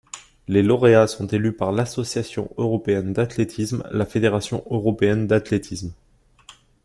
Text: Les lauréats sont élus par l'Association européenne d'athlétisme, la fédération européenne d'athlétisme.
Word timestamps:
Les 0.47 0.63
lauréats 0.63 1.05
sont 1.05 1.27
élus 1.27 1.53
par 1.55 1.71
l'Association 1.71 2.51
européenne 2.57 3.13
d'athlétisme, 3.13 3.87
la 3.91 4.07
fédération 4.07 4.63
européenne 4.71 5.27
d'athlétisme. 5.27 5.93